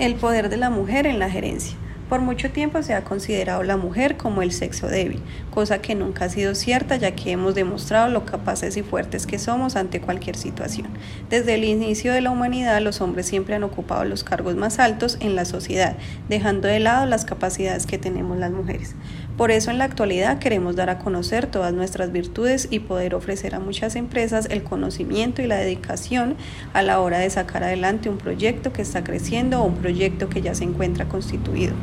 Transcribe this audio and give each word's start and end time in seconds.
El 0.00 0.16
poder 0.16 0.48
de 0.48 0.56
la 0.56 0.70
mujer 0.70 1.06
en 1.06 1.20
la 1.20 1.30
gerencia. 1.30 1.76
Por 2.08 2.20
mucho 2.20 2.50
tiempo 2.50 2.82
se 2.82 2.94
ha 2.94 3.04
considerado 3.04 3.62
la 3.62 3.76
mujer 3.76 4.16
como 4.16 4.42
el 4.42 4.50
sexo 4.50 4.88
débil, 4.88 5.20
cosa 5.52 5.80
que 5.80 5.94
nunca 5.94 6.24
ha 6.24 6.28
sido 6.28 6.56
cierta 6.56 6.96
ya 6.96 7.12
que 7.12 7.30
hemos 7.30 7.54
demostrado 7.54 8.08
lo 8.08 8.26
capaces 8.26 8.76
y 8.76 8.82
fuertes 8.82 9.24
que 9.24 9.38
somos 9.38 9.76
ante 9.76 10.00
cualquier 10.00 10.36
situación. 10.36 10.88
Desde 11.30 11.54
el 11.54 11.62
inicio 11.62 12.12
de 12.12 12.22
la 12.22 12.32
humanidad 12.32 12.82
los 12.82 13.00
hombres 13.00 13.26
siempre 13.26 13.54
han 13.54 13.62
ocupado 13.62 14.04
los 14.04 14.24
cargos 14.24 14.56
más 14.56 14.80
altos 14.80 15.16
en 15.20 15.36
la 15.36 15.44
sociedad, 15.44 15.96
dejando 16.28 16.66
de 16.66 16.80
lado 16.80 17.06
las 17.06 17.24
capacidades 17.24 17.86
que 17.86 17.96
tenemos 17.96 18.36
las 18.36 18.50
mujeres. 18.50 18.96
Por 19.36 19.50
eso 19.50 19.72
en 19.72 19.78
la 19.78 19.84
actualidad 19.84 20.38
queremos 20.38 20.76
dar 20.76 20.90
a 20.90 21.00
conocer 21.00 21.48
todas 21.48 21.72
nuestras 21.72 22.12
virtudes 22.12 22.68
y 22.70 22.78
poder 22.78 23.16
ofrecer 23.16 23.56
a 23.56 23.58
muchas 23.58 23.96
empresas 23.96 24.46
el 24.48 24.62
conocimiento 24.62 25.42
y 25.42 25.48
la 25.48 25.56
dedicación 25.56 26.36
a 26.72 26.82
la 26.82 27.00
hora 27.00 27.18
de 27.18 27.28
sacar 27.30 27.64
adelante 27.64 28.08
un 28.08 28.18
proyecto 28.18 28.72
que 28.72 28.82
está 28.82 29.02
creciendo 29.02 29.60
o 29.60 29.64
un 29.64 29.74
proyecto 29.74 30.28
que 30.28 30.40
ya 30.40 30.54
se 30.54 30.62
encuentra 30.62 31.08
constituido, 31.08 31.74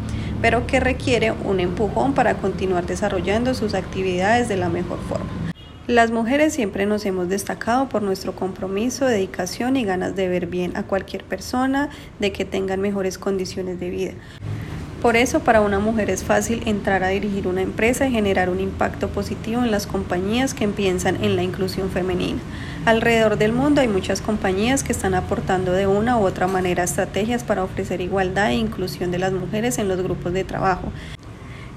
pero 0.41 0.65
que 0.65 0.79
requiere 0.79 1.33
un 1.33 1.59
empujón 1.59 2.13
para 2.13 2.35
continuar 2.35 2.85
desarrollando 2.85 3.53
sus 3.53 3.73
actividades 3.73 4.47
de 4.47 4.55
la 4.55 4.69
mejor 4.69 4.99
forma. 5.09 5.29
Las 5.87 6.09
mujeres 6.09 6.53
siempre 6.53 6.85
nos 6.85 7.05
hemos 7.05 7.27
destacado 7.27 7.89
por 7.89 8.01
nuestro 8.01 8.33
compromiso, 8.33 9.05
dedicación 9.05 9.75
y 9.75 9.83
ganas 9.83 10.15
de 10.15 10.29
ver 10.29 10.45
bien 10.45 10.77
a 10.77 10.83
cualquier 10.83 11.25
persona, 11.25 11.89
de 12.17 12.31
que 12.31 12.45
tengan 12.45 12.79
mejores 12.79 13.17
condiciones 13.17 13.77
de 13.77 13.89
vida. 13.89 14.13
Por 15.01 15.15
eso 15.15 15.39
para 15.39 15.61
una 15.61 15.79
mujer 15.79 16.11
es 16.11 16.23
fácil 16.23 16.61
entrar 16.67 17.03
a 17.03 17.07
dirigir 17.07 17.47
una 17.47 17.63
empresa 17.63 18.05
y 18.05 18.11
generar 18.11 18.51
un 18.51 18.59
impacto 18.59 19.09
positivo 19.09 19.63
en 19.63 19.71
las 19.71 19.87
compañías 19.87 20.53
que 20.53 20.67
piensan 20.67 21.23
en 21.23 21.35
la 21.35 21.41
inclusión 21.41 21.89
femenina. 21.89 22.39
Alrededor 22.85 23.39
del 23.39 23.51
mundo 23.51 23.81
hay 23.81 23.87
muchas 23.87 24.21
compañías 24.21 24.83
que 24.83 24.91
están 24.91 25.15
aportando 25.15 25.71
de 25.71 25.87
una 25.87 26.19
u 26.19 26.27
otra 26.27 26.45
manera 26.45 26.83
estrategias 26.83 27.43
para 27.43 27.63
ofrecer 27.63 27.99
igualdad 27.99 28.51
e 28.51 28.55
inclusión 28.55 29.09
de 29.09 29.17
las 29.17 29.33
mujeres 29.33 29.79
en 29.79 29.87
los 29.87 30.03
grupos 30.03 30.33
de 30.33 30.43
trabajo 30.43 30.91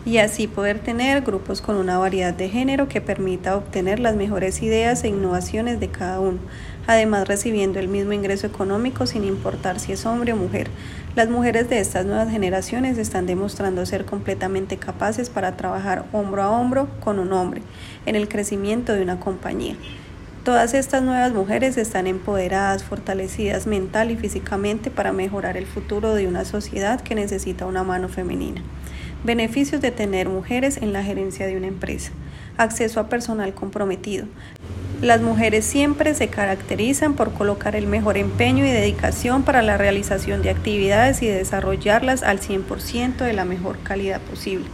y 0.06 0.18
así 0.18 0.46
poder 0.46 0.80
tener 0.80 1.22
grupos 1.22 1.62
con 1.62 1.76
una 1.76 1.98
variedad 1.98 2.34
de 2.34 2.50
género 2.50 2.88
que 2.88 3.00
permita 3.00 3.56
obtener 3.56 4.00
las 4.00 4.16
mejores 4.16 4.62
ideas 4.62 5.02
e 5.02 5.08
innovaciones 5.08 5.80
de 5.80 5.88
cada 5.88 6.20
uno, 6.20 6.38
además 6.86 7.26
recibiendo 7.26 7.78
el 7.78 7.88
mismo 7.88 8.12
ingreso 8.12 8.46
económico 8.46 9.06
sin 9.06 9.24
importar 9.24 9.80
si 9.80 9.92
es 9.92 10.04
hombre 10.04 10.34
o 10.34 10.36
mujer. 10.36 10.68
Las 11.16 11.30
mujeres 11.30 11.70
de 11.70 11.78
estas 11.78 12.04
nuevas 12.04 12.30
generaciones 12.30 12.98
están 12.98 13.26
demostrando 13.26 13.86
ser 13.86 14.04
completamente 14.04 14.76
capaces 14.76 15.30
para 15.30 15.56
trabajar 15.56 16.04
hombro 16.12 16.42
a 16.42 16.50
hombro 16.50 16.88
con 17.00 17.18
un 17.18 17.32
hombre 17.32 17.62
en 18.04 18.16
el 18.16 18.28
crecimiento 18.28 18.92
de 18.92 19.02
una 19.02 19.20
compañía. 19.20 19.76
Todas 20.44 20.74
estas 20.74 21.02
nuevas 21.02 21.32
mujeres 21.32 21.78
están 21.78 22.06
empoderadas, 22.06 22.84
fortalecidas 22.84 23.66
mental 23.66 24.10
y 24.10 24.16
físicamente 24.16 24.90
para 24.90 25.10
mejorar 25.10 25.56
el 25.56 25.64
futuro 25.64 26.14
de 26.14 26.26
una 26.26 26.44
sociedad 26.44 27.00
que 27.00 27.14
necesita 27.14 27.64
una 27.64 27.82
mano 27.82 28.10
femenina. 28.10 28.60
Beneficios 29.24 29.80
de 29.80 29.90
tener 29.90 30.28
mujeres 30.28 30.76
en 30.76 30.92
la 30.92 31.02
gerencia 31.02 31.46
de 31.46 31.56
una 31.56 31.66
empresa. 31.66 32.12
Acceso 32.58 33.00
a 33.00 33.08
personal 33.08 33.54
comprometido. 33.54 34.26
Las 35.00 35.22
mujeres 35.22 35.64
siempre 35.64 36.14
se 36.14 36.28
caracterizan 36.28 37.14
por 37.14 37.32
colocar 37.32 37.74
el 37.74 37.86
mejor 37.86 38.18
empeño 38.18 38.66
y 38.66 38.70
dedicación 38.70 39.42
para 39.42 39.62
la 39.62 39.78
realización 39.78 40.42
de 40.42 40.50
actividades 40.50 41.22
y 41.22 41.26
desarrollarlas 41.26 42.22
al 42.22 42.38
100% 42.38 43.16
de 43.16 43.32
la 43.32 43.46
mejor 43.46 43.78
calidad 43.82 44.20
posible. 44.20 44.66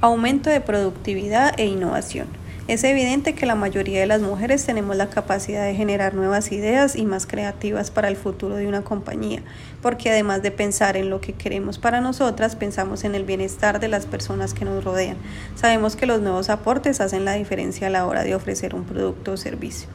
Aumento 0.00 0.50
de 0.50 0.60
productividad 0.60 1.54
e 1.56 1.66
innovación. 1.66 2.39
Es 2.70 2.84
evidente 2.84 3.34
que 3.34 3.46
la 3.46 3.56
mayoría 3.56 3.98
de 3.98 4.06
las 4.06 4.22
mujeres 4.22 4.64
tenemos 4.64 4.94
la 4.94 5.10
capacidad 5.10 5.64
de 5.64 5.74
generar 5.74 6.14
nuevas 6.14 6.52
ideas 6.52 6.94
y 6.94 7.04
más 7.04 7.26
creativas 7.26 7.90
para 7.90 8.06
el 8.06 8.14
futuro 8.14 8.54
de 8.54 8.68
una 8.68 8.82
compañía, 8.82 9.42
porque 9.82 10.08
además 10.08 10.40
de 10.42 10.52
pensar 10.52 10.96
en 10.96 11.10
lo 11.10 11.20
que 11.20 11.32
queremos 11.32 11.80
para 11.80 12.00
nosotras, 12.00 12.54
pensamos 12.54 13.02
en 13.02 13.16
el 13.16 13.24
bienestar 13.24 13.80
de 13.80 13.88
las 13.88 14.06
personas 14.06 14.54
que 14.54 14.64
nos 14.64 14.84
rodean. 14.84 15.16
Sabemos 15.56 15.96
que 15.96 16.06
los 16.06 16.20
nuevos 16.20 16.48
aportes 16.48 17.00
hacen 17.00 17.24
la 17.24 17.32
diferencia 17.32 17.88
a 17.88 17.90
la 17.90 18.06
hora 18.06 18.22
de 18.22 18.36
ofrecer 18.36 18.76
un 18.76 18.84
producto 18.84 19.32
o 19.32 19.36
servicio. 19.36 19.88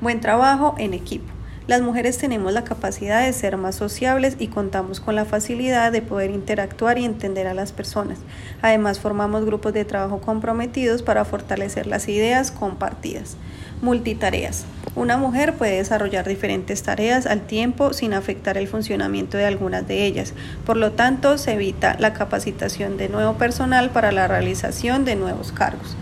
Buen 0.00 0.22
trabajo 0.22 0.76
en 0.78 0.94
equipo. 0.94 1.30
Las 1.66 1.80
mujeres 1.80 2.18
tenemos 2.18 2.52
la 2.52 2.62
capacidad 2.62 3.24
de 3.24 3.32
ser 3.32 3.56
más 3.56 3.76
sociables 3.76 4.36
y 4.38 4.48
contamos 4.48 5.00
con 5.00 5.14
la 5.14 5.24
facilidad 5.24 5.92
de 5.92 6.02
poder 6.02 6.30
interactuar 6.30 6.98
y 6.98 7.06
entender 7.06 7.46
a 7.46 7.54
las 7.54 7.72
personas. 7.72 8.18
Además, 8.60 9.00
formamos 9.00 9.46
grupos 9.46 9.72
de 9.72 9.86
trabajo 9.86 10.20
comprometidos 10.20 11.02
para 11.02 11.24
fortalecer 11.24 11.86
las 11.86 12.06
ideas 12.06 12.50
compartidas. 12.50 13.38
Multitareas. 13.80 14.66
Una 14.94 15.16
mujer 15.16 15.54
puede 15.54 15.78
desarrollar 15.78 16.28
diferentes 16.28 16.82
tareas 16.82 17.24
al 17.24 17.46
tiempo 17.46 17.94
sin 17.94 18.12
afectar 18.12 18.58
el 18.58 18.68
funcionamiento 18.68 19.38
de 19.38 19.46
algunas 19.46 19.88
de 19.88 20.04
ellas. 20.04 20.34
Por 20.66 20.76
lo 20.76 20.92
tanto, 20.92 21.38
se 21.38 21.54
evita 21.54 21.96
la 21.98 22.12
capacitación 22.12 22.98
de 22.98 23.08
nuevo 23.08 23.38
personal 23.38 23.88
para 23.88 24.12
la 24.12 24.28
realización 24.28 25.06
de 25.06 25.16
nuevos 25.16 25.50
cargos. 25.50 25.96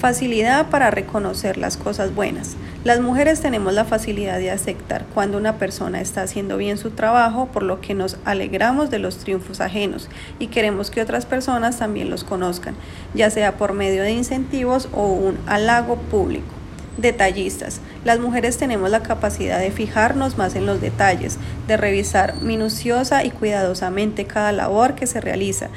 Facilidad 0.00 0.70
para 0.70 0.90
reconocer 0.90 1.58
las 1.58 1.76
cosas 1.76 2.14
buenas. 2.14 2.56
Las 2.84 3.00
mujeres 3.00 3.42
tenemos 3.42 3.74
la 3.74 3.84
facilidad 3.84 4.38
de 4.38 4.50
aceptar 4.50 5.04
cuando 5.12 5.36
una 5.36 5.58
persona 5.58 6.00
está 6.00 6.22
haciendo 6.22 6.56
bien 6.56 6.78
su 6.78 6.92
trabajo, 6.92 7.48
por 7.52 7.62
lo 7.62 7.82
que 7.82 7.92
nos 7.92 8.16
alegramos 8.24 8.88
de 8.88 8.98
los 8.98 9.18
triunfos 9.18 9.60
ajenos 9.60 10.08
y 10.38 10.46
queremos 10.46 10.90
que 10.90 11.02
otras 11.02 11.26
personas 11.26 11.78
también 11.78 12.08
los 12.08 12.24
conozcan, 12.24 12.76
ya 13.12 13.28
sea 13.28 13.58
por 13.58 13.74
medio 13.74 14.02
de 14.02 14.12
incentivos 14.12 14.88
o 14.94 15.08
un 15.08 15.36
halago 15.46 15.96
público. 15.96 16.48
Detallistas. 16.96 17.82
Las 18.02 18.20
mujeres 18.20 18.56
tenemos 18.56 18.88
la 18.88 19.02
capacidad 19.02 19.58
de 19.58 19.70
fijarnos 19.70 20.38
más 20.38 20.54
en 20.54 20.64
los 20.64 20.80
detalles, 20.80 21.36
de 21.68 21.76
revisar 21.76 22.40
minuciosa 22.40 23.22
y 23.22 23.30
cuidadosamente 23.30 24.24
cada 24.24 24.50
labor 24.52 24.94
que 24.94 25.06
se 25.06 25.20
realiza 25.20 25.68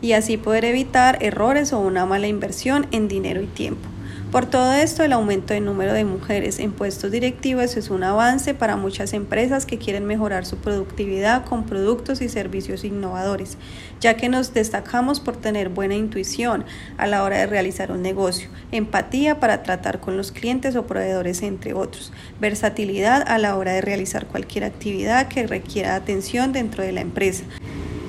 y 0.00 0.12
así 0.12 0.36
poder 0.36 0.64
evitar 0.64 1.18
errores 1.20 1.72
o 1.72 1.80
una 1.80 2.06
mala 2.06 2.26
inversión 2.26 2.86
en 2.90 3.08
dinero 3.08 3.40
y 3.42 3.46
tiempo. 3.46 3.88
Por 4.30 4.44
todo 4.44 4.74
esto, 4.74 5.02
el 5.04 5.14
aumento 5.14 5.54
del 5.54 5.64
número 5.64 5.94
de 5.94 6.04
mujeres 6.04 6.58
en 6.58 6.72
puestos 6.72 7.10
directivos 7.10 7.78
es 7.78 7.88
un 7.88 8.02
avance 8.04 8.52
para 8.52 8.76
muchas 8.76 9.14
empresas 9.14 9.64
que 9.64 9.78
quieren 9.78 10.04
mejorar 10.04 10.44
su 10.44 10.58
productividad 10.58 11.46
con 11.46 11.64
productos 11.64 12.20
y 12.20 12.28
servicios 12.28 12.84
innovadores, 12.84 13.56
ya 14.00 14.18
que 14.18 14.28
nos 14.28 14.52
destacamos 14.52 15.20
por 15.20 15.38
tener 15.38 15.70
buena 15.70 15.94
intuición 15.94 16.66
a 16.98 17.06
la 17.06 17.22
hora 17.22 17.38
de 17.38 17.46
realizar 17.46 17.90
un 17.90 18.02
negocio, 18.02 18.50
empatía 18.70 19.40
para 19.40 19.62
tratar 19.62 19.98
con 19.98 20.18
los 20.18 20.30
clientes 20.30 20.76
o 20.76 20.86
proveedores, 20.86 21.42
entre 21.42 21.72
otros, 21.72 22.12
versatilidad 22.38 23.26
a 23.26 23.38
la 23.38 23.56
hora 23.56 23.72
de 23.72 23.80
realizar 23.80 24.26
cualquier 24.26 24.64
actividad 24.64 25.28
que 25.28 25.46
requiera 25.46 25.94
atención 25.94 26.52
dentro 26.52 26.82
de 26.84 26.92
la 26.92 27.00
empresa 27.00 27.44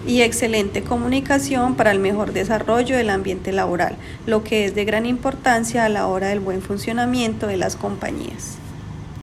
y 0.06 0.22
excelente 0.22 0.84
comunicación 0.84 1.76
para 1.76 1.92
el 1.92 2.00
mejor 2.00 2.34
desarrollo 2.34 2.96
del 2.96 3.10
ambiente 3.10 3.52
laboral, 3.52 3.96
lo 4.26 4.44
que 4.44 4.66
es 4.66 4.76
de 4.76 4.86
gran 4.86 5.06
importancia 5.06 5.86
a 5.86 5.90
la 5.90 6.08
hora 6.08 6.28
del 6.30 6.40
buen 6.40 6.62
funcionamiento 6.62 7.48
de 7.48 7.58
las 7.58 7.76
compañías. 7.76 8.58